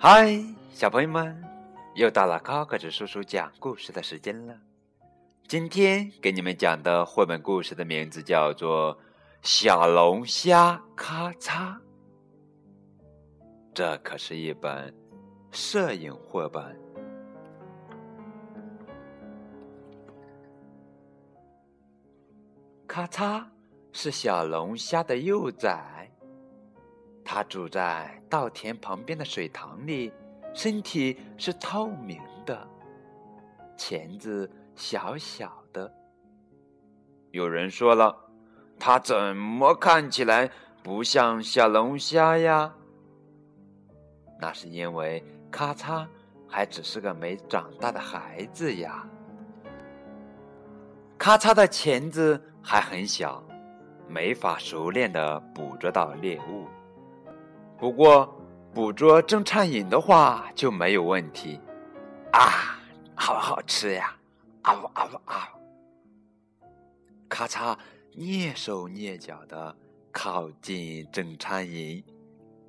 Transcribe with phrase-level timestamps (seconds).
[0.00, 0.40] 嗨，
[0.70, 1.42] 小朋友们，
[1.96, 4.56] 又到了高个子叔叔讲故事的时间了。
[5.48, 8.96] 今天给你们讲的绘本故事的名字叫做
[9.42, 11.74] 《小龙虾咔嚓》，
[13.74, 14.94] 这可是一本
[15.50, 16.80] 摄影绘本。
[22.86, 23.44] 咔嚓
[23.90, 26.08] 是小龙虾的幼崽，
[27.30, 30.10] 它住在稻田旁边的水塘里，
[30.54, 32.66] 身体是透明的，
[33.76, 35.92] 钳子小小的。
[37.30, 38.16] 有人说了，
[38.80, 40.50] 它怎么看起来
[40.82, 42.74] 不像小龙虾呀？
[44.40, 46.06] 那是因为咔嚓
[46.48, 49.06] 还只是个没长大的孩子呀。
[51.18, 53.44] 咔嚓的钳子还很小，
[54.08, 56.66] 没法熟练的捕捉到猎物。
[57.78, 58.28] 不过，
[58.74, 61.60] 捕捉正颤饮的话就没有问题。
[62.32, 62.76] 啊，
[63.14, 64.16] 好好吃呀！
[64.62, 65.48] 啊呜啊呜啊！
[67.28, 67.76] 咔嚓，
[68.16, 69.74] 蹑手蹑脚的
[70.10, 72.02] 靠近正颤饮，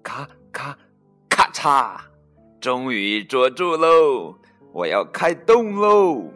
[0.03, 0.77] 咔咔
[1.27, 1.97] 咔嚓，
[2.61, 4.35] 终于捉住喽！
[4.71, 6.31] 我要开动喽！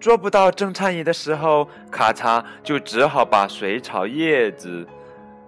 [0.00, 4.86] 捉不到正颤饮的时候，咔嚓就只好把水草叶子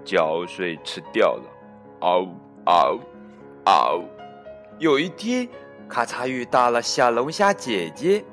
[0.05, 1.45] 嚼碎吃掉了。
[2.00, 2.27] 嗷
[2.64, 2.98] 嗷
[3.64, 4.03] 嗷！
[4.78, 5.48] 有一天，
[5.89, 8.25] 咔嚓遇到了小龙虾姐姐。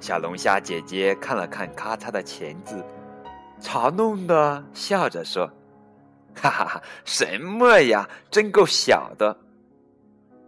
[0.00, 2.84] 小龙虾姐姐看了看咔嚓的钳子，
[3.60, 5.48] 嘲弄的笑着说
[6.34, 9.36] ：“哈哈哈，什么呀，真够小的！”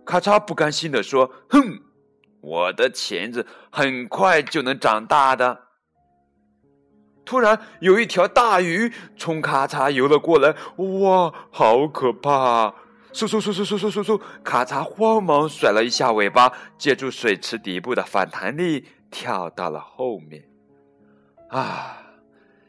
[0.05, 1.81] 咔嚓不甘心的说：“哼！”
[2.43, 5.64] 我的钳子很快就能长大的。
[7.35, 12.73] 突然，有一条大鱼冲咔嚓游了过来，哇，好可怕！
[13.13, 20.45] 嗖嗖嗖嗖嗖嗖嗖嗖，咔嚓慌忙甩了一下尾巴，借助水池底部的反弹力跳到了后面。
[21.49, 21.99] 啊，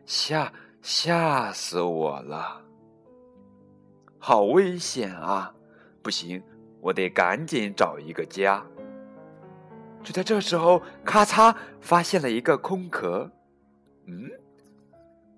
[0.07, 0.51] 吓
[0.81, 2.59] 吓死我了！
[4.18, 5.53] 好危险啊！
[6.01, 6.41] 不行，
[6.81, 8.66] 我得赶紧找一个家。
[10.03, 13.29] 就在这时候，咔嚓，发现了一个空壳。
[14.07, 14.29] 嗯，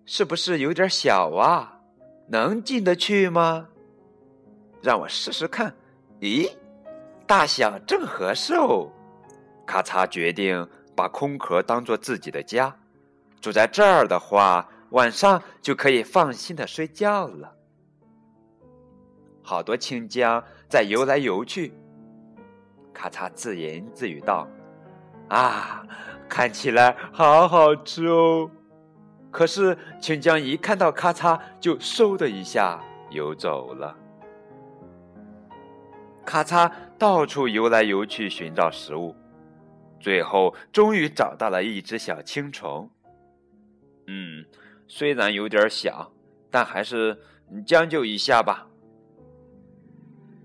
[0.07, 1.81] 是不是有点小啊？
[2.29, 3.67] 能进得去吗？
[4.81, 5.75] 让我试试看。
[6.21, 6.49] 咦，
[7.27, 8.89] 大小正合适哦。
[9.65, 12.73] 咔嚓，决定把空壳当做自己的家。
[13.41, 17.53] 住在这儿的话，晚上就可以放心的睡觉了。
[19.43, 21.73] 好多青椒在游来游去。
[22.93, 24.47] 咔嚓，自言自语道。
[25.27, 25.85] 啊，
[26.29, 28.49] 看起来好好吃哦！
[29.29, 33.95] 可是青江一看到咔嚓，就嗖的一下游走了。
[36.25, 39.15] 咔嚓到处游来游去寻找食物，
[39.99, 42.89] 最后终于找到了一只小青虫。
[44.07, 44.45] 嗯，
[44.87, 46.11] 虽然有点小，
[46.49, 47.17] 但还是
[47.65, 48.67] 将就一下吧。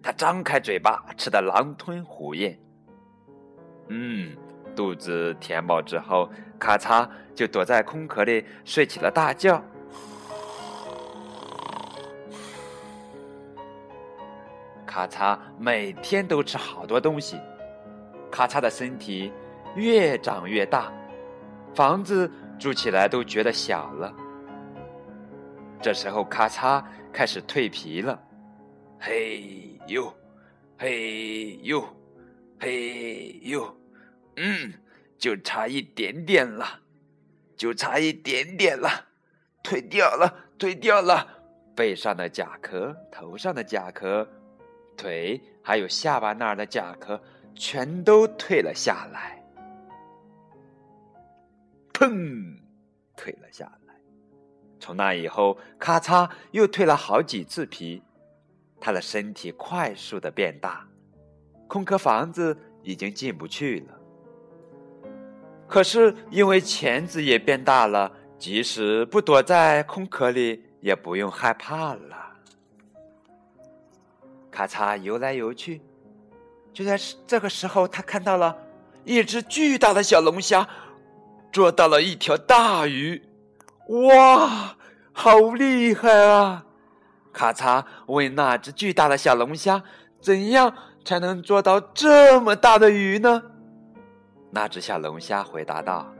[0.03, 2.59] 他张开嘴巴，吃的狼吞虎咽。
[3.88, 4.37] 嗯。
[4.75, 6.28] 肚子填饱之后，
[6.59, 9.62] 咔嚓就躲在空壳里睡起了大觉。
[14.87, 17.41] 咔嚓每天都吃好多东西，
[18.31, 19.32] 咔嚓的身体
[19.75, 20.93] 越长越大，
[21.75, 24.12] 房子住起来都觉得小了。
[25.81, 28.21] 这时候，咔嚓开始蜕皮了，
[29.00, 30.12] 嘿呦，
[30.78, 31.82] 嘿呦，
[32.61, 33.81] 嘿呦。
[34.37, 34.72] 嗯，
[35.19, 36.81] 就差一点点了，
[37.56, 39.06] 就差一点点了，
[39.62, 41.38] 退掉了，退掉了。
[41.75, 44.28] 背上的甲壳，头上的甲壳，
[44.97, 47.19] 腿还有下巴那儿的甲壳，
[47.54, 49.43] 全都退了下来。
[51.94, 52.58] 砰，
[53.17, 53.94] 退了下来。
[54.78, 58.02] 从那以后，咔嚓又退了好几次皮，
[58.78, 60.87] 他的身体快速的变大，
[61.69, 63.99] 空壳房子已经进不去了。
[65.73, 72.35] 可是因为钳子也变大了，即使不躲在空壳里，也不用害怕了。
[74.51, 75.81] 咔嚓游来游去，
[76.75, 78.55] 就在这个时候，他看到了
[79.07, 80.69] 一只巨大的小龙虾，
[81.51, 83.23] 捉到了一条大鱼。
[83.89, 84.77] 哇，
[85.15, 86.67] 好厉害啊！
[87.33, 89.83] 咔嚓问那只巨大的小龙虾
[90.21, 93.45] ：“怎样才能捉到这么大的鱼呢？”
[94.54, 96.12] 那只小龙虾回答道：“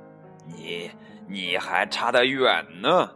[0.49, 0.91] 你
[1.29, 3.11] 你还差得远呢，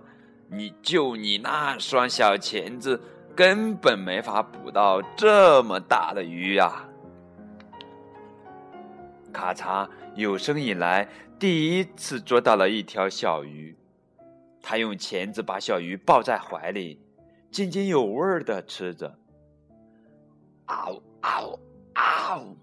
[0.51, 3.01] 你就你那双小钳子，
[3.35, 6.87] 根本没法捕到这么大的鱼啊！
[9.33, 11.09] 咔嚓，有生以来
[11.39, 13.75] 第一次捉到了一条小鱼。
[14.61, 17.01] 他用钳子把小鱼抱在怀里，
[17.51, 19.19] 津津有味的吃着。
[20.67, 21.59] 嗷嗷
[21.95, 22.57] 嗷！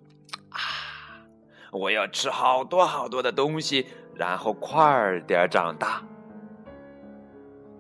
[1.74, 6.02] 我要吃好多好多的东西，然后快点长大。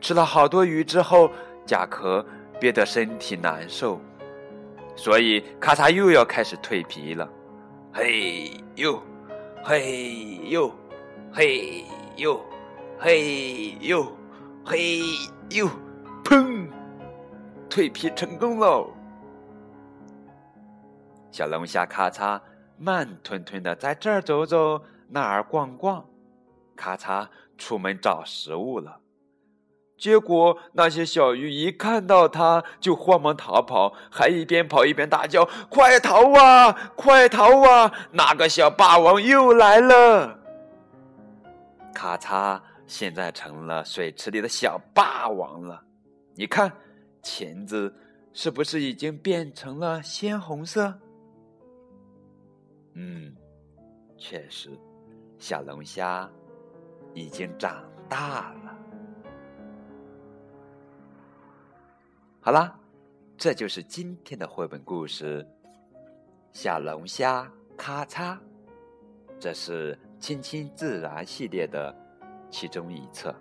[0.02, 1.32] 吃了好多鱼之后，
[1.66, 2.26] 甲壳
[2.60, 4.02] 憋得身体难受，
[4.96, 7.30] 所以咔嚓又要开始蜕皮了。
[7.94, 9.02] 嘿呦，
[9.64, 10.74] 嘿呦，
[11.32, 11.86] 嘿
[12.18, 12.42] 呦，
[13.00, 14.18] 嘿呦，
[14.66, 15.00] 嘿
[15.52, 15.70] 呦，
[16.24, 16.68] 砰！
[17.70, 18.88] 蜕皮成功喽！
[21.32, 22.40] 小龙虾咔嚓
[22.78, 26.06] 慢吞吞的在这儿走走，那儿逛逛，
[26.76, 27.28] 咔嚓
[27.58, 29.00] 出门找食物了。
[29.96, 36.74] 结果那些小鱼一看到它就慌忙逃跑，还一边跑一边大叫：“快逃啊！
[36.96, 37.94] 快逃啊！
[38.12, 40.40] 那个小霸王又来了！”
[41.94, 45.82] 咔嚓，现在成了水池里的小霸王了。
[46.36, 46.70] 你看，
[47.22, 47.96] 钳子
[48.34, 50.96] 是不是已经变成了鲜红色？
[52.94, 53.36] 嗯，
[54.18, 54.70] 确实，
[55.38, 56.30] 小龙虾
[57.14, 58.78] 已经长大了。
[62.40, 62.78] 好啦，
[63.38, 65.44] 这就是今天的绘本故事
[66.52, 68.38] 《小龙虾咔嚓》，
[69.40, 71.96] 这是《亲亲自然》系列的
[72.52, 73.34] 其中一册。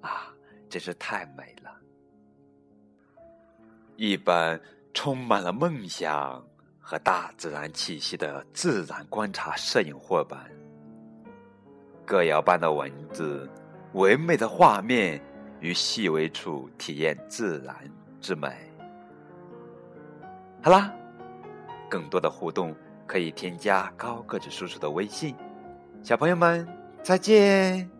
[0.00, 0.34] 啊，
[0.68, 1.72] 真是太美了！
[3.96, 4.60] 一本
[4.92, 6.46] 充满了梦想
[6.88, 10.38] 和大自然气息的自然观察摄影绘本，
[12.06, 13.50] 歌谣般的文字，
[13.94, 15.20] 唯美的画面。
[15.58, 17.74] 于细微处体验自然
[18.20, 18.54] 之美。
[20.62, 20.94] 好啦，
[21.88, 25.34] 更多的互动可以添加高个子叔叔的微信。
[26.02, 26.68] 小朋友们，
[27.02, 27.95] 再见。